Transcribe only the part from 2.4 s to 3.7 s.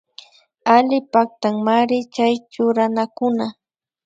churakunaka